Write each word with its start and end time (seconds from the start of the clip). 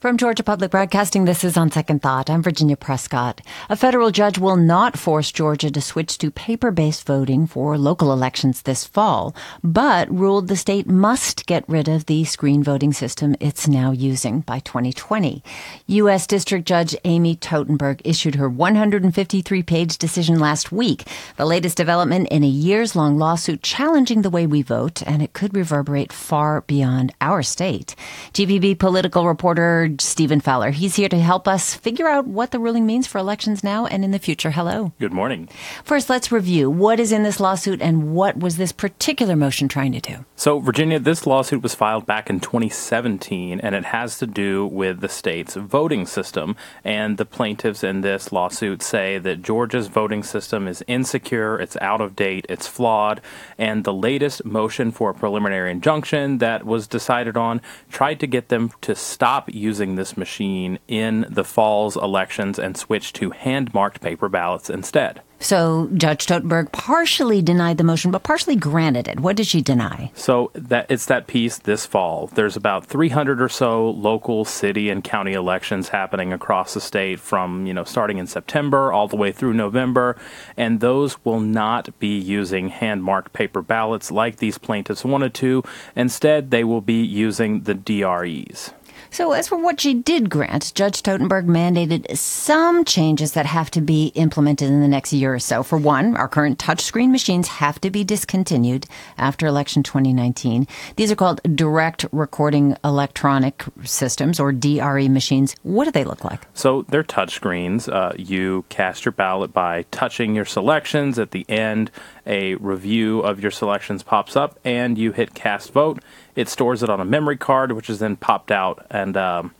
From 0.00 0.16
Georgia 0.16 0.44
Public 0.44 0.70
Broadcasting, 0.70 1.24
this 1.24 1.42
is 1.42 1.56
On 1.56 1.72
Second 1.72 2.02
Thought. 2.02 2.30
I'm 2.30 2.40
Virginia 2.40 2.76
Prescott. 2.76 3.40
A 3.68 3.74
federal 3.74 4.12
judge 4.12 4.38
will 4.38 4.54
not 4.54 4.96
force 4.96 5.32
Georgia 5.32 5.72
to 5.72 5.80
switch 5.80 6.18
to 6.18 6.30
paper 6.30 6.70
based 6.70 7.04
voting 7.04 7.48
for 7.48 7.76
local 7.76 8.12
elections 8.12 8.62
this 8.62 8.84
fall, 8.84 9.34
but 9.64 10.08
ruled 10.08 10.46
the 10.46 10.54
state 10.54 10.86
must 10.86 11.46
get 11.46 11.68
rid 11.68 11.88
of 11.88 12.06
the 12.06 12.22
screen 12.22 12.62
voting 12.62 12.92
system 12.92 13.34
it's 13.40 13.66
now 13.66 13.90
using 13.90 14.42
by 14.42 14.60
2020. 14.60 15.42
U.S. 15.88 16.28
District 16.28 16.64
Judge 16.64 16.94
Amy 17.02 17.34
Totenberg 17.34 18.00
issued 18.04 18.36
her 18.36 18.48
153 18.48 19.64
page 19.64 19.98
decision 19.98 20.38
last 20.38 20.70
week, 20.70 21.08
the 21.36 21.44
latest 21.44 21.76
development 21.76 22.28
in 22.28 22.44
a 22.44 22.46
years 22.46 22.94
long 22.94 23.18
lawsuit 23.18 23.64
challenging 23.64 24.22
the 24.22 24.30
way 24.30 24.46
we 24.46 24.62
vote, 24.62 25.02
and 25.02 25.22
it 25.22 25.32
could 25.32 25.56
reverberate 25.56 26.12
far 26.12 26.60
beyond 26.60 27.12
our 27.20 27.42
state. 27.42 27.96
GPB 28.32 28.78
political 28.78 29.26
reporter 29.26 29.87
Stephen 29.98 30.40
Fowler. 30.40 30.70
He's 30.70 30.96
here 30.96 31.08
to 31.08 31.18
help 31.18 31.48
us 31.48 31.74
figure 31.74 32.08
out 32.08 32.26
what 32.26 32.50
the 32.50 32.58
ruling 32.58 32.86
means 32.86 33.06
for 33.06 33.18
elections 33.18 33.64
now 33.64 33.86
and 33.86 34.04
in 34.04 34.10
the 34.10 34.18
future. 34.18 34.50
Hello. 34.50 34.92
Good 34.98 35.12
morning. 35.12 35.48
First, 35.84 36.10
let's 36.10 36.30
review 36.30 36.70
what 36.70 37.00
is 37.00 37.12
in 37.12 37.22
this 37.22 37.40
lawsuit 37.40 37.80
and 37.80 38.14
what 38.14 38.38
was 38.38 38.56
this 38.56 38.72
particular 38.72 39.36
motion 39.36 39.68
trying 39.68 39.92
to 39.92 40.00
do. 40.00 40.24
So, 40.36 40.58
Virginia, 40.60 40.98
this 40.98 41.26
lawsuit 41.26 41.62
was 41.62 41.74
filed 41.74 42.06
back 42.06 42.28
in 42.28 42.40
2017 42.40 43.60
and 43.60 43.74
it 43.74 43.86
has 43.86 44.18
to 44.18 44.26
do 44.26 44.66
with 44.66 45.00
the 45.00 45.08
state's 45.08 45.54
voting 45.54 46.06
system. 46.06 46.56
And 46.84 47.16
the 47.16 47.24
plaintiffs 47.24 47.82
in 47.82 48.02
this 48.02 48.32
lawsuit 48.32 48.82
say 48.82 49.18
that 49.18 49.42
Georgia's 49.42 49.88
voting 49.88 50.22
system 50.22 50.68
is 50.68 50.84
insecure, 50.86 51.58
it's 51.58 51.76
out 51.80 52.00
of 52.00 52.14
date, 52.14 52.46
it's 52.48 52.66
flawed. 52.66 53.20
And 53.56 53.84
the 53.84 53.94
latest 53.94 54.44
motion 54.44 54.92
for 54.92 55.10
a 55.10 55.14
preliminary 55.14 55.70
injunction 55.70 56.38
that 56.38 56.64
was 56.64 56.86
decided 56.86 57.36
on 57.36 57.60
tried 57.90 58.20
to 58.20 58.26
get 58.26 58.48
them 58.48 58.72
to 58.82 58.94
stop 58.94 59.52
using 59.52 59.77
using 59.78 59.94
this 59.94 60.16
machine 60.16 60.76
in 60.88 61.24
the 61.30 61.44
fall's 61.44 61.94
elections 61.94 62.58
and 62.58 62.76
switch 62.76 63.12
to 63.12 63.30
hand 63.30 63.72
marked 63.72 64.00
paper 64.00 64.28
ballots 64.28 64.68
instead. 64.68 65.22
So 65.40 65.88
Judge 65.94 66.26
Totenberg 66.26 66.72
partially 66.72 67.42
denied 67.42 67.78
the 67.78 67.84
motion, 67.84 68.10
but 68.10 68.24
partially 68.24 68.56
granted 68.56 69.06
it. 69.06 69.20
What 69.20 69.36
did 69.36 69.46
she 69.46 69.60
deny? 69.60 70.10
So 70.14 70.50
that 70.54 70.90
it's 70.90 71.06
that 71.06 71.28
piece 71.28 71.58
this 71.58 71.86
fall. 71.86 72.26
There's 72.26 72.56
about 72.56 72.86
300 72.86 73.40
or 73.40 73.48
so 73.48 73.90
local 73.90 74.44
city 74.44 74.90
and 74.90 75.04
county 75.04 75.34
elections 75.34 75.90
happening 75.90 76.32
across 76.32 76.74
the 76.74 76.80
state 76.80 77.20
from 77.20 77.66
you 77.66 77.72
know 77.72 77.84
starting 77.84 78.18
in 78.18 78.26
September 78.26 78.92
all 78.92 79.06
the 79.06 79.14
way 79.14 79.30
through 79.30 79.54
November, 79.54 80.16
and 80.56 80.80
those 80.80 81.24
will 81.24 81.40
not 81.40 81.96
be 82.00 82.18
using 82.18 82.68
hand 82.68 83.04
marked 83.04 83.32
paper 83.32 83.62
ballots 83.62 84.10
like 84.10 84.38
these 84.38 84.58
plaintiffs 84.58 85.04
wanted 85.04 85.34
to. 85.34 85.62
Instead, 85.94 86.50
they 86.50 86.64
will 86.64 86.80
be 86.80 87.00
using 87.04 87.60
the 87.60 87.74
DREs. 87.74 88.72
So, 89.10 89.32
as 89.32 89.48
for 89.48 89.56
what 89.56 89.80
she 89.80 89.94
did 89.94 90.30
grant, 90.30 90.72
Judge 90.74 91.02
Totenberg 91.02 91.46
mandated 91.46 92.16
some 92.16 92.84
changes 92.84 93.32
that 93.32 93.46
have 93.46 93.70
to 93.72 93.80
be 93.80 94.08
implemented 94.08 94.68
in 94.68 94.80
the 94.80 94.88
next 94.88 95.12
year 95.12 95.34
or 95.34 95.38
so. 95.38 95.62
For 95.62 95.78
one, 95.78 96.16
our 96.16 96.28
current 96.28 96.58
touchscreen 96.58 97.10
machines 97.10 97.48
have 97.48 97.80
to 97.80 97.90
be 97.90 98.04
discontinued 98.04 98.86
after 99.16 99.46
election 99.46 99.82
2019. 99.82 100.66
These 100.96 101.10
are 101.10 101.16
called 101.16 101.40
direct 101.54 102.04
recording 102.12 102.76
electronic 102.84 103.64
systems 103.84 104.38
or 104.38 104.52
DRE 104.52 105.08
machines. 105.08 105.56
What 105.62 105.86
do 105.86 105.90
they 105.90 106.04
look 106.04 106.24
like? 106.24 106.46
So, 106.54 106.82
they're 106.88 107.04
touchscreens. 107.04 107.92
Uh, 107.92 108.12
you 108.16 108.64
cast 108.68 109.04
your 109.04 109.12
ballot 109.12 109.52
by 109.52 109.82
touching 109.90 110.34
your 110.34 110.44
selections. 110.44 111.18
At 111.18 111.30
the 111.30 111.48
end, 111.48 111.90
a 112.26 112.56
review 112.56 113.20
of 113.20 113.40
your 113.40 113.50
selections 113.50 114.02
pops 114.02 114.36
up, 114.36 114.58
and 114.64 114.98
you 114.98 115.12
hit 115.12 115.34
cast 115.34 115.72
vote 115.72 116.02
it 116.38 116.48
stores 116.48 116.84
it 116.84 116.88
on 116.88 117.00
a 117.00 117.04
memory 117.04 117.36
card, 117.36 117.72
which 117.72 117.90
is 117.90 117.98
then 117.98 118.14
popped 118.14 118.52
out 118.52 118.86
and 118.92 119.16
um, 119.16 119.52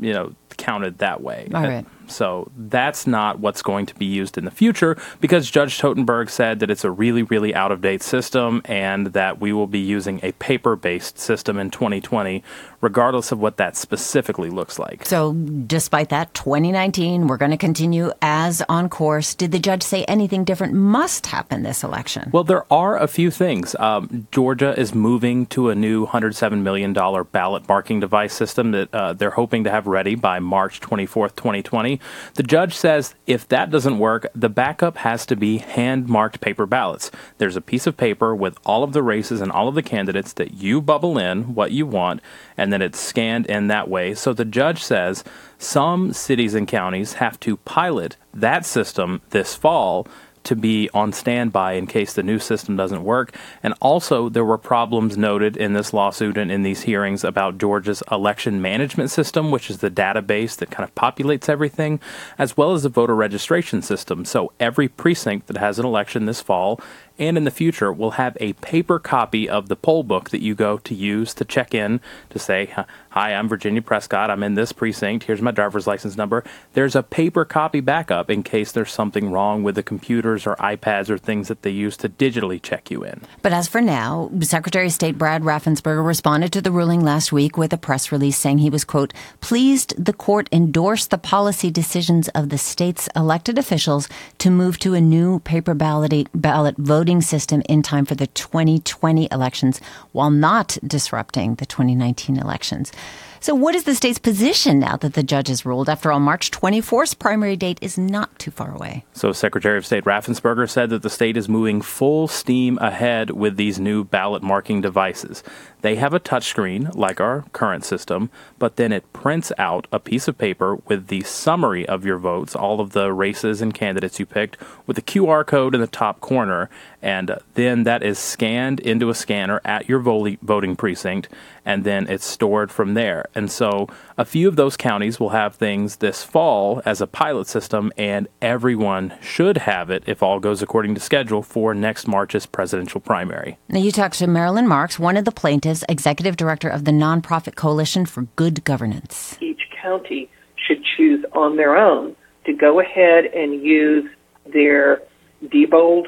you 0.00 0.12
know 0.12 0.32
counted 0.56 0.98
that 0.98 1.22
way. 1.22 1.48
All 1.54 1.62
right. 1.62 1.86
So 2.10 2.50
that's 2.56 3.06
not 3.06 3.38
what's 3.38 3.62
going 3.62 3.86
to 3.86 3.94
be 3.94 4.04
used 4.04 4.36
in 4.36 4.44
the 4.44 4.50
future 4.50 4.96
because 5.20 5.50
Judge 5.50 5.78
Totenberg 5.78 6.28
said 6.28 6.60
that 6.60 6.70
it's 6.70 6.84
a 6.84 6.90
really, 6.90 7.22
really 7.22 7.54
out 7.54 7.72
of 7.72 7.80
date 7.80 8.02
system 8.02 8.62
and 8.64 9.08
that 9.08 9.40
we 9.40 9.52
will 9.52 9.66
be 9.66 9.78
using 9.78 10.20
a 10.22 10.32
paper 10.32 10.76
based 10.76 11.18
system 11.18 11.58
in 11.58 11.70
2020, 11.70 12.42
regardless 12.80 13.32
of 13.32 13.38
what 13.38 13.56
that 13.58 13.76
specifically 13.76 14.50
looks 14.50 14.78
like. 14.78 15.06
So, 15.06 15.32
despite 15.32 16.08
that, 16.08 16.34
2019, 16.34 17.26
we're 17.26 17.36
going 17.36 17.50
to 17.52 17.56
continue 17.56 18.12
as 18.20 18.62
on 18.68 18.88
course. 18.88 19.34
Did 19.34 19.52
the 19.52 19.58
judge 19.58 19.82
say 19.82 20.04
anything 20.04 20.44
different 20.44 20.74
must 20.74 21.26
happen 21.26 21.62
this 21.62 21.84
election? 21.84 22.30
Well, 22.32 22.44
there 22.44 22.70
are 22.72 22.98
a 22.98 23.06
few 23.06 23.30
things. 23.30 23.74
Um, 23.76 24.26
Georgia 24.32 24.78
is 24.78 24.94
moving 24.94 25.46
to 25.46 25.70
a 25.70 25.74
new 25.74 26.06
$107 26.06 26.62
million 26.62 26.92
ballot 26.92 27.68
marking 27.68 28.00
device 28.00 28.34
system 28.34 28.72
that 28.72 28.92
uh, 28.92 29.12
they're 29.12 29.30
hoping 29.30 29.64
to 29.64 29.70
have 29.70 29.86
ready 29.86 30.14
by 30.14 30.39
March 30.42 30.80
24th, 30.80 31.36
2020. 31.36 32.00
The 32.34 32.42
judge 32.42 32.74
says 32.74 33.14
if 33.26 33.46
that 33.48 33.70
doesn't 33.70 33.98
work, 33.98 34.26
the 34.34 34.48
backup 34.48 34.98
has 34.98 35.26
to 35.26 35.36
be 35.36 35.58
hand 35.58 36.08
marked 36.08 36.40
paper 36.40 36.66
ballots. 36.66 37.10
There's 37.38 37.56
a 37.56 37.60
piece 37.60 37.86
of 37.86 37.96
paper 37.96 38.34
with 38.34 38.58
all 38.64 38.82
of 38.82 38.92
the 38.92 39.02
races 39.02 39.40
and 39.40 39.52
all 39.52 39.68
of 39.68 39.74
the 39.74 39.82
candidates 39.82 40.32
that 40.34 40.54
you 40.54 40.80
bubble 40.80 41.18
in 41.18 41.54
what 41.54 41.72
you 41.72 41.86
want, 41.86 42.20
and 42.56 42.72
then 42.72 42.82
it's 42.82 43.00
scanned 43.00 43.46
in 43.46 43.68
that 43.68 43.88
way. 43.88 44.14
So 44.14 44.32
the 44.32 44.44
judge 44.44 44.82
says 44.82 45.24
some 45.58 46.12
cities 46.12 46.54
and 46.54 46.66
counties 46.66 47.14
have 47.14 47.38
to 47.40 47.58
pilot 47.58 48.16
that 48.32 48.64
system 48.64 49.20
this 49.30 49.54
fall 49.54 50.06
to 50.44 50.56
be 50.56 50.88
on 50.94 51.12
standby 51.12 51.72
in 51.72 51.86
case 51.86 52.14
the 52.14 52.22
new 52.22 52.38
system 52.38 52.76
doesn't 52.76 53.04
work. 53.04 53.36
And 53.62 53.74
also, 53.80 54.28
there 54.28 54.44
were 54.44 54.58
problems 54.58 55.16
noted 55.16 55.56
in 55.56 55.72
this 55.72 55.92
lawsuit 55.92 56.38
and 56.38 56.50
in 56.50 56.62
these 56.62 56.82
hearings 56.82 57.24
about 57.24 57.58
Georgia's 57.58 58.02
election 58.10 58.62
management 58.62 59.10
system, 59.10 59.50
which 59.50 59.70
is 59.70 59.78
the 59.78 59.90
database 59.90 60.56
that 60.56 60.70
kind 60.70 60.88
of 60.88 60.94
populates 60.94 61.48
everything, 61.48 62.00
as 62.38 62.56
well 62.56 62.72
as 62.72 62.82
the 62.82 62.88
voter 62.88 63.14
registration 63.14 63.82
system. 63.82 64.24
So, 64.24 64.52
every 64.58 64.88
precinct 64.88 65.46
that 65.48 65.56
has 65.56 65.78
an 65.78 65.84
election 65.84 66.26
this 66.26 66.40
fall 66.40 66.80
and 67.20 67.36
in 67.36 67.44
the 67.44 67.50
future 67.50 67.92
will 67.92 68.12
have 68.12 68.36
a 68.40 68.54
paper 68.54 68.98
copy 68.98 69.48
of 69.48 69.68
the 69.68 69.76
poll 69.76 70.02
book 70.02 70.30
that 70.30 70.40
you 70.40 70.54
go 70.54 70.78
to 70.78 70.94
use 70.94 71.34
to 71.34 71.44
check 71.44 71.74
in 71.74 72.00
to 72.30 72.38
say, 72.38 72.74
Hi, 73.10 73.34
I'm 73.34 73.48
Virginia 73.48 73.82
Prescott. 73.82 74.30
I'm 74.30 74.42
in 74.42 74.54
this 74.54 74.72
precinct. 74.72 75.24
Here's 75.24 75.42
my 75.42 75.50
driver's 75.50 75.86
license 75.86 76.16
number. 76.16 76.42
There's 76.72 76.96
a 76.96 77.02
paper 77.02 77.44
copy 77.44 77.80
backup 77.80 78.30
in 78.30 78.42
case 78.42 78.72
there's 78.72 78.92
something 78.92 79.30
wrong 79.30 79.62
with 79.62 79.74
the 79.74 79.82
computers 79.82 80.46
or 80.46 80.56
iPads 80.56 81.10
or 81.10 81.18
things 81.18 81.48
that 81.48 81.62
they 81.62 81.70
use 81.70 81.96
to 81.98 82.08
digitally 82.08 82.62
check 82.62 82.90
you 82.90 83.04
in. 83.04 83.20
But 83.42 83.52
as 83.52 83.68
for 83.68 83.80
now, 83.80 84.30
Secretary 84.40 84.86
of 84.86 84.92
State 84.92 85.18
Brad 85.18 85.42
Raffensperger 85.42 86.06
responded 86.06 86.52
to 86.52 86.62
the 86.62 86.70
ruling 86.70 87.04
last 87.04 87.32
week 87.32 87.58
with 87.58 87.72
a 87.72 87.78
press 87.78 88.10
release 88.10 88.38
saying 88.38 88.58
he 88.58 88.70
was, 88.70 88.84
quote, 88.84 89.12
pleased 89.40 89.92
the 90.02 90.12
court 90.12 90.48
endorsed 90.52 91.10
the 91.10 91.18
policy 91.18 91.70
decisions 91.70 92.28
of 92.28 92.48
the 92.48 92.58
state's 92.58 93.08
elected 93.14 93.58
officials 93.58 94.08
to 94.38 94.50
move 94.50 94.78
to 94.78 94.94
a 94.94 95.00
new 95.00 95.40
paper 95.40 95.74
ballot, 95.74 96.28
ballot 96.32 96.76
voting 96.78 97.09
system 97.18 97.62
in 97.68 97.82
time 97.82 98.04
for 98.04 98.14
the 98.14 98.26
2020 98.28 99.26
elections 99.32 99.80
while 100.12 100.30
not 100.30 100.78
disrupting 100.86 101.56
the 101.56 101.66
2019 101.66 102.36
elections. 102.36 102.92
So, 103.42 103.54
what 103.54 103.74
is 103.74 103.84
the 103.84 103.94
state's 103.94 104.18
position 104.18 104.78
now 104.78 104.98
that 104.98 105.14
the 105.14 105.22
judge 105.22 105.48
has 105.48 105.64
ruled? 105.64 105.88
After 105.88 106.12
all, 106.12 106.20
March 106.20 106.50
24th 106.50 107.18
primary 107.18 107.56
date 107.56 107.78
is 107.80 107.96
not 107.96 108.38
too 108.38 108.50
far 108.50 108.74
away. 108.74 109.06
So, 109.14 109.32
Secretary 109.32 109.78
of 109.78 109.86
State 109.86 110.04
Raffensperger 110.04 110.68
said 110.68 110.90
that 110.90 111.00
the 111.00 111.08
state 111.08 111.38
is 111.38 111.48
moving 111.48 111.80
full 111.80 112.28
steam 112.28 112.76
ahead 112.82 113.30
with 113.30 113.56
these 113.56 113.80
new 113.80 114.04
ballot 114.04 114.42
marking 114.42 114.82
devices. 114.82 115.42
They 115.80 115.96
have 115.96 116.12
a 116.12 116.20
touchscreen 116.20 116.94
like 116.94 117.18
our 117.18 117.46
current 117.52 117.86
system, 117.86 118.28
but 118.58 118.76
then 118.76 118.92
it 118.92 119.10
prints 119.14 119.52
out 119.56 119.86
a 119.90 119.98
piece 119.98 120.28
of 120.28 120.36
paper 120.36 120.76
with 120.76 121.06
the 121.06 121.22
summary 121.22 121.88
of 121.88 122.04
your 122.04 122.18
votes, 122.18 122.54
all 122.54 122.78
of 122.78 122.92
the 122.92 123.10
races 123.10 123.62
and 123.62 123.72
candidates 123.72 124.20
you 124.20 124.26
picked, 124.26 124.58
with 124.86 124.98
a 124.98 125.02
QR 125.02 125.46
code 125.46 125.74
in 125.74 125.80
the 125.80 125.86
top 125.86 126.20
corner, 126.20 126.68
and 127.00 127.38
then 127.54 127.84
that 127.84 128.02
is 128.02 128.18
scanned 128.18 128.80
into 128.80 129.08
a 129.08 129.14
scanner 129.14 129.62
at 129.64 129.88
your 129.88 130.00
voting 130.00 130.76
precinct, 130.76 131.28
and 131.64 131.84
then 131.84 132.08
it's 132.08 132.24
stored 132.24 132.70
from 132.70 132.94
there. 132.94 133.26
And 133.34 133.50
so 133.50 133.88
a 134.16 134.24
few 134.24 134.48
of 134.48 134.56
those 134.56 134.76
counties 134.76 135.20
will 135.20 135.30
have 135.30 135.54
things 135.54 135.96
this 135.96 136.22
fall 136.22 136.82
as 136.84 137.00
a 137.00 137.06
pilot 137.06 137.46
system, 137.46 137.92
and 137.96 138.28
everyone 138.40 139.14
should 139.20 139.58
have 139.58 139.90
it 139.90 140.02
if 140.06 140.22
all 140.22 140.40
goes 140.40 140.62
according 140.62 140.94
to 140.94 141.00
schedule 141.00 141.42
for 141.42 141.74
next 141.74 142.06
March's 142.06 142.46
presidential 142.46 143.00
primary. 143.00 143.58
Now, 143.68 143.80
you 143.80 143.92
talked 143.92 144.18
to 144.18 144.26
Marilyn 144.26 144.68
Marks, 144.68 144.98
one 144.98 145.16
of 145.16 145.24
the 145.24 145.32
plaintiffs, 145.32 145.84
executive 145.88 146.36
director 146.36 146.68
of 146.68 146.84
the 146.84 146.92
nonprofit 146.92 147.54
Coalition 147.54 148.06
for 148.06 148.22
Good 148.36 148.64
Governance. 148.64 149.36
Each 149.40 149.62
county 149.82 150.30
should 150.56 150.82
choose 150.96 151.24
on 151.32 151.56
their 151.56 151.76
own 151.76 152.16
to 152.46 152.52
go 152.52 152.80
ahead 152.80 153.26
and 153.26 153.62
use 153.62 154.08
their 154.46 155.02
Diebold 155.44 156.06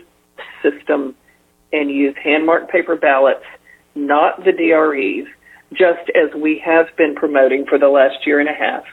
system 0.62 1.14
and 1.72 1.90
use 1.90 2.14
hand 2.22 2.44
marked 2.46 2.70
paper 2.70 2.96
ballots, 2.96 3.44
not 3.94 4.44
the 4.44 4.52
DREs 4.52 5.26
just 5.72 6.10
as 6.14 6.34
we 6.34 6.58
have 6.64 6.86
been 6.96 7.14
promoting 7.14 7.66
for 7.66 7.78
the 7.78 7.88
last 7.88 8.26
year 8.26 8.40
and 8.40 8.48
a 8.48 8.54
half. 8.54 8.84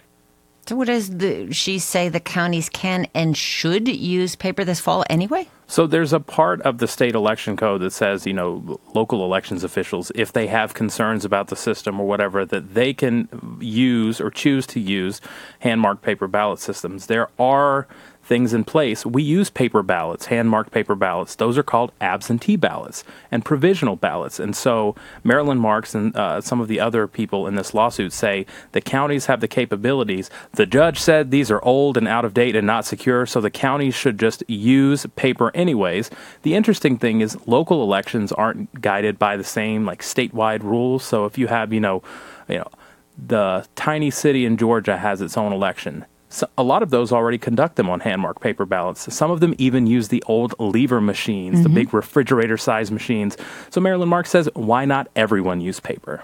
So, 0.67 0.75
what 0.75 0.87
does 0.87 1.09
the, 1.09 1.51
she 1.51 1.79
say 1.79 2.09
the 2.09 2.19
counties 2.19 2.69
can 2.69 3.07
and 3.15 3.35
should 3.35 3.87
use 3.87 4.35
paper 4.35 4.63
this 4.63 4.79
fall 4.79 5.03
anyway? 5.09 5.47
So 5.69 5.85
there's 5.85 6.13
a 6.13 6.19
part 6.19 6.63
of 6.63 6.79
the 6.79 6.87
state 6.87 7.13
election 7.13 7.55
code 7.55 7.81
that 7.81 7.93
says, 7.93 8.25
you 8.25 8.33
know, 8.33 8.79
local 8.95 9.23
elections 9.23 9.63
officials, 9.63 10.11
if 10.15 10.33
they 10.33 10.47
have 10.47 10.73
concerns 10.73 11.25
about 11.25 11.49
the 11.49 11.55
system 11.55 11.99
or 11.99 12.07
whatever, 12.07 12.43
that 12.43 12.73
they 12.73 12.91
can 12.91 13.29
use 13.61 14.19
or 14.19 14.31
choose 14.31 14.65
to 14.65 14.79
use 14.79 15.21
hand 15.59 15.79
marked 15.79 16.01
paper 16.01 16.27
ballot 16.27 16.57
systems. 16.57 17.05
There 17.05 17.29
are 17.37 17.87
things 18.29 18.53
in 18.53 18.63
place. 18.63 19.07
We 19.07 19.23
use 19.23 19.49
paper 19.49 19.81
ballots, 19.81 20.27
hand 20.27 20.51
marked 20.51 20.71
paper 20.71 20.93
ballots. 20.93 21.33
Those 21.33 21.57
are 21.57 21.63
called 21.63 21.91
absentee 21.99 22.55
ballots 22.55 23.03
and 23.31 23.43
provisional 23.43 23.95
ballots. 23.95 24.39
And 24.39 24.55
so 24.55 24.95
Marilyn 25.23 25.57
Marks 25.57 25.95
and 25.95 26.15
uh, 26.15 26.39
some 26.39 26.61
of 26.61 26.67
the 26.67 26.79
other 26.79 27.07
people 27.07 27.47
in 27.47 27.55
this 27.55 27.73
lawsuit 27.73 28.13
say 28.13 28.45
the 28.71 28.81
counties 28.81 29.25
have 29.25 29.41
the 29.41 29.47
capabilities. 29.47 30.29
The 30.51 30.67
judge 30.67 30.99
said 30.99 31.31
these 31.31 31.49
are 31.49 31.61
old 31.65 31.97
and 31.97 32.07
out 32.07 32.23
of 32.23 32.35
date 32.35 32.55
and 32.55 32.67
not 32.67 32.85
secure, 32.85 33.25
so 33.25 33.41
the 33.41 33.49
counties 33.49 33.95
should 33.95 34.19
just 34.19 34.43
use 34.47 35.07
paper 35.15 35.51
anyways. 35.55 36.11
The 36.43 36.53
interesting 36.53 36.99
thing 36.99 37.21
is 37.21 37.35
local 37.47 37.81
elections 37.81 38.31
aren't 38.31 38.79
guided 38.79 39.17
by 39.17 39.37
the 39.37 39.43
same 39.43 39.85
like 39.85 40.03
statewide 40.03 40.61
rules. 40.61 41.03
So 41.03 41.25
if 41.25 41.39
you 41.39 41.47
have, 41.47 41.73
you 41.73 41.79
know, 41.79 42.03
you 42.47 42.59
know, 42.59 42.69
the 43.17 43.65
tiny 43.75 44.11
city 44.11 44.45
in 44.45 44.55
Georgia 44.55 44.97
has 44.97 45.19
its 45.19 45.35
own 45.35 45.51
election 45.51 46.05
so 46.29 46.47
a 46.57 46.63
lot 46.63 46.83
of 46.83 46.91
those 46.91 47.11
already 47.11 47.37
conduct 47.37 47.75
them 47.75 47.89
on 47.89 47.99
hand 47.99 48.21
marked 48.21 48.41
paper 48.41 48.65
ballots. 48.65 49.13
Some 49.13 49.31
of 49.31 49.39
them 49.39 49.55
even 49.57 49.87
use 49.87 50.07
the 50.07 50.23
old 50.27 50.53
lever 50.59 51.01
machines, 51.01 51.55
mm-hmm. 51.55 51.63
the 51.63 51.69
big 51.69 51.93
refrigerator 51.93 52.57
sized 52.57 52.91
machines. 52.91 53.35
So 53.71 53.81
Marilyn 53.81 54.09
Mark 54.09 54.27
says, 54.27 54.47
why 54.53 54.85
not 54.85 55.07
everyone 55.15 55.59
use 55.59 55.79
paper? 55.79 56.23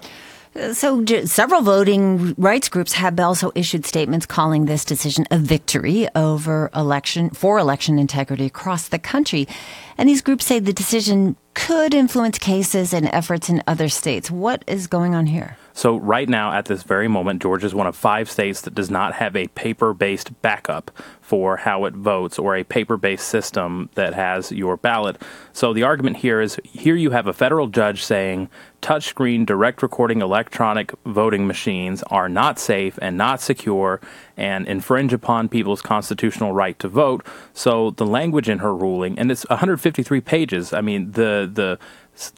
So, 0.71 1.03
several 1.25 1.63
voting 1.63 2.33
rights 2.37 2.69
groups 2.69 2.93
have 2.93 3.19
also 3.19 3.51
issued 3.55 3.85
statements 3.85 4.25
calling 4.25 4.65
this 4.65 4.85
decision 4.85 5.25
a 5.29 5.37
victory 5.37 6.07
over 6.15 6.71
election 6.73 7.29
for 7.31 7.59
election 7.59 7.99
integrity 7.99 8.45
across 8.45 8.87
the 8.87 8.97
country. 8.97 9.49
And 9.97 10.07
these 10.07 10.21
groups 10.21 10.45
say 10.45 10.59
the 10.59 10.71
decision 10.71 11.35
could 11.55 11.93
influence 11.93 12.37
cases 12.37 12.93
and 12.93 13.07
efforts 13.11 13.49
in 13.49 13.63
other 13.65 13.89
states. 13.89 14.29
What 14.29 14.63
is 14.67 14.85
going 14.85 15.15
on 15.15 15.25
here? 15.25 15.57
So, 15.77 15.97
right 15.97 16.29
now, 16.29 16.53
at 16.53 16.65
this 16.65 16.83
very 16.83 17.09
moment, 17.09 17.41
Georgia 17.41 17.65
is 17.65 17.75
one 17.75 17.85
of 17.85 17.97
five 17.97 18.31
states 18.31 18.61
that 18.61 18.75
does 18.75 18.89
not 18.89 19.15
have 19.15 19.35
a 19.35 19.47
paper 19.47 19.93
based 19.93 20.41
backup 20.41 20.89
for 21.19 21.57
how 21.57 21.83
it 21.83 21.93
votes 21.93 22.39
or 22.39 22.55
a 22.55 22.63
paper 22.63 22.95
based 22.95 23.27
system 23.27 23.89
that 23.95 24.13
has 24.13 24.53
your 24.53 24.77
ballot. 24.77 25.21
So, 25.51 25.73
the 25.73 25.83
argument 25.83 26.17
here 26.17 26.39
is 26.39 26.57
here 26.63 26.95
you 26.95 27.11
have 27.11 27.27
a 27.27 27.33
federal 27.33 27.67
judge 27.67 28.03
saying 28.03 28.49
touchscreen 28.81 29.45
direct 29.45 29.81
recording 29.81 30.21
electronic 30.21 30.93
voting 31.05 31.45
machines 31.45 32.03
are 32.03 32.29
not 32.29 32.57
safe 32.57 32.97
and 33.01 33.17
not 33.17 33.41
secure 33.41 33.99
and 34.37 34.67
infringe 34.67 35.13
upon 35.13 35.49
people's 35.49 35.81
constitutional 35.81 36.53
right 36.53 36.77
to 36.79 36.87
vote. 36.87 37.25
So, 37.53 37.91
the 37.91 38.05
language 38.05 38.49
in 38.49 38.59
her 38.59 38.75
ruling, 38.75 39.17
and 39.17 39.31
it's 39.31 39.47
153 39.49 40.21
pages, 40.21 40.73
I 40.73 40.81
mean, 40.81 41.11
the, 41.11 41.49
the 41.51 41.79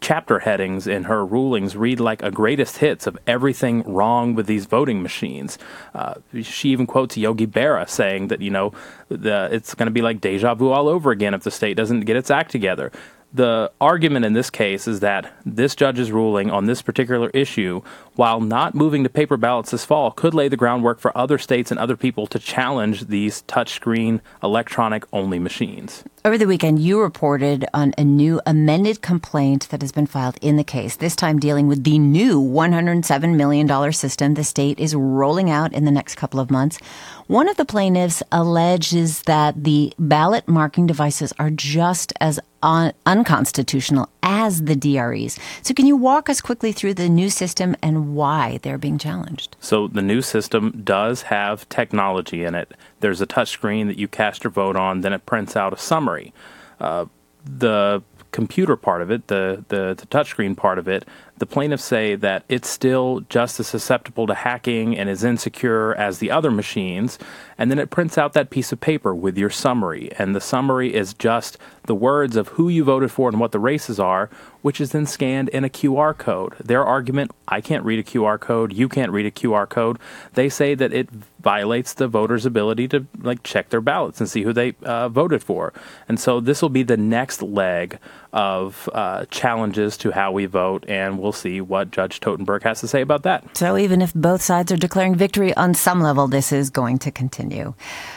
chapter 0.02 0.40
headings 0.40 0.88
in 0.88 1.04
her 1.04 1.26
rulings 1.26 1.76
read 1.76 2.00
like 2.00 2.24
a 2.24 2.32
greatest 2.32 2.78
hits 2.78 3.06
of 3.06 3.18
everything 3.28 3.84
wrong 3.84 4.34
with 4.34 4.48
these 4.48 4.66
voting 4.66 5.04
machines. 5.04 5.58
Uh, 5.94 6.16
she 6.42 6.70
even 6.70 6.88
quotes 6.88 7.16
Yogi 7.16 7.46
Berra 7.46 7.88
saying 7.88 8.30
that, 8.30 8.42
you 8.42 8.50
know, 8.50 8.74
the, 9.10 9.50
it's 9.52 9.76
going 9.76 9.86
to 9.86 9.92
be 9.92 10.02
like 10.02 10.20
deja 10.20 10.56
vu 10.56 10.70
all 10.72 10.88
over 10.88 11.12
again 11.12 11.34
if 11.34 11.44
the 11.44 11.52
state 11.52 11.78
doesn't 11.78 12.02
get 12.02 12.16
its 12.16 12.32
act 12.32 12.52
together 12.52 12.92
the 13.34 13.72
argument 13.82 14.26
in 14.26 14.34
this 14.34 14.50
case 14.50 14.88
is 14.88 15.02
that 15.02 15.34
this 15.46 15.76
judge's 15.76 16.12
ruling 16.12 16.50
on 16.50 16.66
this 16.66 16.82
particular 16.82 17.30
issue, 17.34 17.82
while 18.18 18.42
not 18.42 18.76
moving 18.76 19.04
to 19.04 19.10
paper 19.10 19.38
ballots 19.38 19.72
this 19.72 19.86
fall, 19.86 20.12
could 20.12 20.34
lay 20.34 20.48
the 20.48 20.58
groundwork 20.58 21.00
for 21.00 21.16
other 21.18 21.38
states 21.38 21.72
and 21.72 21.80
other 21.80 21.96
people 21.96 22.28
to 22.28 22.40
challenge 22.40 23.08
these 23.08 23.44
touchscreen 23.44 24.20
electronic 24.44 25.06
only 25.14 25.40
machines. 25.40 26.04
Over 26.26 26.38
the 26.38 26.46
weekend, 26.46 26.80
you 26.80 27.00
reported 27.00 27.66
on 27.74 27.94
a 27.98 28.04
new 28.04 28.42
amended 28.46 29.02
complaint 29.02 29.70
that 29.70 29.82
has 29.82 29.94
been 29.94 30.08
filed 30.08 30.38
in 30.42 30.58
the 30.58 30.64
case, 30.64 30.98
this 30.98 31.16
time 31.16 31.40
dealing 31.40 31.68
with 31.68 31.86
the 31.86 32.00
new 32.00 32.42
$107 32.42 33.36
million 33.38 33.94
system 33.94 34.34
the 34.34 34.44
state 34.44 34.78
is 34.78 34.94
rolling 34.94 35.50
out 35.50 35.72
in 35.72 35.86
the 35.86 35.92
next 35.92 36.16
couple 36.16 36.42
of 36.42 36.52
months. 36.52 36.80
One 37.28 37.48
of 37.48 37.56
the 37.58 37.66
plaintiffs 37.66 38.24
alleges 38.32 39.22
that 39.24 39.64
the 39.64 39.94
ballot 40.00 40.48
marking 40.48 40.88
devices 40.88 41.34
are 41.40 41.50
just 41.50 42.12
as 42.20 42.40
un- 42.64 42.94
unconstitutional 43.06 44.10
as 44.24 44.64
the 44.64 44.76
DREs. 44.76 45.38
So, 45.62 45.74
can 45.74 45.86
you 45.86 45.96
walk 45.96 46.30
us 46.30 46.42
quickly 46.42 46.72
through 46.72 46.96
the 46.96 47.10
new 47.10 47.30
system 47.30 47.76
and 47.82 48.07
why 48.16 48.60
they're 48.62 48.78
being 48.78 48.98
challenged? 48.98 49.56
So, 49.60 49.88
the 49.88 50.02
new 50.02 50.22
system 50.22 50.82
does 50.84 51.24
have 51.24 51.68
technology 51.70 52.44
in 52.44 52.56
it. 52.56 52.74
There's 53.00 53.22
a 53.22 53.28
touchscreen 53.28 53.88
that 53.88 53.98
you 53.98 54.08
cast 54.08 54.44
your 54.44 54.52
vote 54.52 54.76
on, 54.76 55.02
then 55.02 55.14
it 55.14 55.26
prints 55.26 55.56
out 55.56 55.74
a 55.74 55.78
summary. 55.78 56.34
Uh, 56.80 57.06
the 57.46 58.04
computer 58.32 58.76
part 58.76 59.02
of 59.02 59.10
it, 59.10 59.28
the, 59.28 59.64
the, 59.70 59.96
the 59.98 60.06
touchscreen 60.08 60.56
part 60.56 60.78
of 60.78 60.88
it, 60.88 61.06
the 61.38 61.46
plaintiffs 61.46 61.84
say 61.84 62.16
that 62.16 62.44
it's 62.50 62.70
still 62.70 63.22
just 63.30 63.60
as 63.60 63.68
susceptible 63.68 64.28
to 64.28 64.34
hacking 64.34 64.98
and 64.98 65.10
is 65.10 65.24
insecure 65.24 65.94
as 65.96 66.20
the 66.20 66.32
other 66.32 66.52
machines. 66.52 67.20
And 67.58 67.72
then 67.72 67.80
it 67.80 67.90
prints 67.90 68.18
out 68.18 68.34
that 68.34 68.50
piece 68.50 68.72
of 68.72 68.80
paper 68.80 69.14
with 69.14 69.38
your 69.38 69.50
summary. 69.50 70.12
And 70.18 70.36
the 70.36 70.42
summary 70.42 70.94
is 70.94 71.14
just 71.14 71.58
the 71.84 71.96
words 71.96 72.36
of 72.36 72.50
who 72.50 72.70
you 72.70 72.84
voted 72.84 73.12
for 73.12 73.30
and 73.30 73.40
what 73.40 73.52
the 73.52 73.60
races 73.60 74.00
are, 74.00 74.30
which 74.62 74.82
is 74.82 74.92
then 74.92 75.06
scanned 75.06 75.50
in 75.50 75.64
a 75.64 75.70
QR 75.70 76.16
code. 76.16 76.54
Their 76.58 76.86
argument 76.86 77.32
I 77.48 77.62
can't 77.62 77.86
read 77.86 78.00
a 78.00 78.04
QR 78.04 78.40
code, 78.40 78.74
you 78.74 78.90
can't 78.90 79.12
read 79.12 79.26
a 79.26 79.32
QR 79.32 79.68
code. 79.68 79.98
They 80.34 80.50
say 80.50 80.76
that 80.76 80.94
it 80.94 81.10
violates 81.40 81.94
the 81.94 82.10
voters' 82.10 82.46
ability 82.46 82.90
to 82.90 83.06
like 83.22 83.42
check 83.44 83.70
their 83.70 83.80
ballots 83.80 84.20
and 84.20 84.30
see 84.30 84.44
who 84.44 84.52
they 84.52 84.76
uh, 84.84 85.08
voted 85.08 85.42
for. 85.42 85.72
And 86.10 86.20
so 86.20 86.42
this 86.42 86.62
will 86.62 86.70
be 86.70 86.84
the 86.84 86.98
next 86.98 87.42
leg 87.42 88.00
of 88.34 88.90
uh, 88.94 89.26
challenges 89.32 89.96
to 89.98 90.12
how 90.12 90.32
we 90.32 90.46
vote, 90.46 90.84
and 90.88 91.18
we'll 91.18 91.27
see 91.32 91.62
what 91.62 91.92
Judge 91.92 92.20
Totenberg 92.20 92.64
has 92.64 92.80
to 92.82 92.88
say 92.88 93.02
about 93.02 93.24
that. 93.24 93.58
So, 93.58 93.78
even 93.78 94.02
if 94.02 94.14
both 94.14 94.42
sides 94.42 94.72
are 94.72 94.78
declaring 94.78 95.16
victory 95.16 95.54
on 95.56 95.74
some 95.74 96.02
level, 96.02 96.28
this 96.28 96.52
is 96.52 96.70
going 96.70 96.98
to 97.00 97.12
continue. 97.12 97.74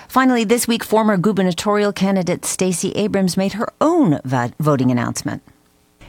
Finally, 0.08 0.44
this 0.44 0.66
week, 0.66 0.84
former 0.84 1.16
gubernatorial 1.16 1.92
candidate 1.92 2.44
Stacey 2.44 2.92
Abrams 2.92 3.36
made 3.36 3.54
her 3.54 3.68
own 3.80 4.20
voting 4.24 4.90
announcement. 4.90 5.42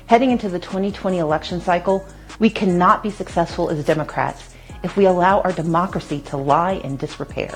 Heading 0.07 0.31
into 0.31 0.49
the 0.49 0.59
2020 0.59 1.19
election 1.19 1.61
cycle, 1.61 2.05
we 2.39 2.49
cannot 2.49 3.03
be 3.03 3.09
successful 3.09 3.69
as 3.69 3.85
Democrats 3.85 4.53
if 4.83 4.97
we 4.97 5.05
allow 5.05 5.41
our 5.41 5.51
democracy 5.51 6.19
to 6.21 6.37
lie 6.37 6.73
in 6.83 6.97
disrepair. 6.97 7.53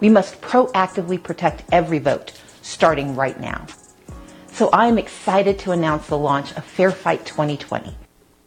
We 0.00 0.08
must 0.08 0.40
proactively 0.40 1.22
protect 1.22 1.64
every 1.72 1.98
vote, 1.98 2.32
starting 2.62 3.16
right 3.16 3.38
now. 3.40 3.66
So 4.52 4.68
I 4.72 4.88
am 4.88 4.98
excited 4.98 5.58
to 5.60 5.72
announce 5.72 6.06
the 6.06 6.18
launch 6.18 6.52
of 6.52 6.64
Fair 6.64 6.90
Fight 6.90 7.24
2020. 7.24 7.96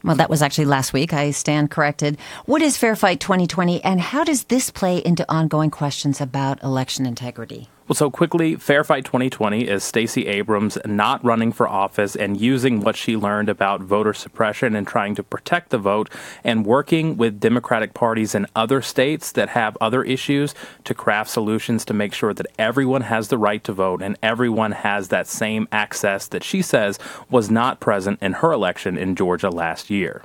Well, 0.03 0.17
that 0.17 0.29
was 0.29 0.41
actually 0.41 0.65
last 0.65 0.91
week. 0.91 1.13
I 1.13 1.31
stand 1.31 1.71
corrected. 1.71 2.17
What 2.45 2.61
is 2.61 2.75
Fair 2.75 2.95
Fight 2.95 3.21
2020 3.21 3.81
and 3.83 4.01
how 4.01 4.25
does 4.25 4.44
this 4.45 4.69
play 4.69 4.97
into 4.97 5.25
ongoing 5.31 5.71
questions 5.71 6.19
about 6.19 6.61
election 6.61 7.05
integrity? 7.05 7.69
Well, 7.86 7.96
so 7.96 8.10
quickly, 8.10 8.56
Fair 8.56 8.86
Fight 8.86 9.04
2020 9.04 9.68
is 9.68 9.84
Stacey 9.84 10.25
Abrams 10.28 10.78
not 10.86 11.22
running 11.22 11.52
for 11.52 11.68
office 11.68 12.16
and 12.16 12.40
using 12.40 12.80
what 12.80 12.96
she 12.96 13.18
learned 13.18 13.50
about 13.50 13.82
voter 13.82 14.13
suppression 14.13 14.74
and 14.74 14.88
trying 14.88 15.16
to 15.16 15.24
protect 15.24 15.70
the 15.70 15.78
vote 15.78 16.10
and 16.46 16.66
working 16.66 17.18
with 17.18 17.42
Democratic 17.42 17.94
parties 17.94 18.36
in 18.36 18.48
other 18.56 18.82
states 18.82 19.34
that 19.34 19.50
have 19.50 19.78
other 19.82 20.02
issues 20.02 20.56
to 20.86 20.94
craft 20.94 21.30
solutions 21.30 21.84
to 21.84 21.94
make 21.94 22.13
sure 22.13 22.34
that 22.34 22.48
everyone 22.58 23.02
has 23.02 23.28
the 23.28 23.38
right 23.38 23.66
to 23.66 23.74
vote 23.74 24.02
and 24.02 24.18
everyone 24.24 24.72
has 24.72 25.10
that 25.10 25.28
same 25.28 25.68
access 25.70 26.25
that 26.30 26.44
she 26.44 26.62
says 26.62 26.98
was 27.30 27.52
not 27.52 27.82
present 27.82 28.18
in 28.22 28.32
her 28.32 28.54
election 28.54 28.98
in 28.98 29.13
Georgia 29.13 29.50
last 29.50 29.90
year. 29.90 30.24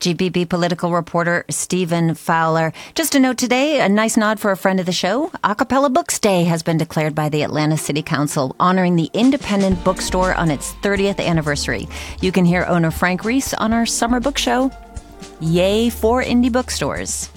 GPB 0.00 0.48
political 0.48 0.92
reporter 0.92 1.44
Stephen 1.48 2.14
Fowler. 2.14 2.72
Just 2.94 3.14
a 3.14 3.20
note 3.20 3.38
today, 3.38 3.80
a 3.80 3.88
nice 3.88 4.16
nod 4.16 4.40
for 4.40 4.50
a 4.50 4.56
friend 4.56 4.80
of 4.80 4.86
the 4.86 4.92
show. 4.92 5.30
A 5.44 5.54
Cappella 5.54 5.90
Books 5.90 6.18
Day 6.18 6.44
has 6.44 6.62
been 6.62 6.78
declared 6.78 7.14
by 7.14 7.28
the 7.28 7.42
Atlanta 7.42 7.76
City 7.76 8.02
Council, 8.02 8.56
honoring 8.58 8.96
the 8.96 9.10
independent 9.12 9.82
bookstore 9.84 10.34
on 10.34 10.50
its 10.50 10.72
30th 10.82 11.24
anniversary. 11.24 11.88
You 12.20 12.32
can 12.32 12.44
hear 12.44 12.64
owner 12.66 12.90
Frank 12.90 13.24
Reiss 13.24 13.54
on 13.54 13.72
our 13.72 13.86
summer 13.86 14.20
book 14.20 14.38
show. 14.38 14.70
Yay 15.40 15.90
for 15.90 16.22
indie 16.22 16.52
bookstores. 16.52 17.28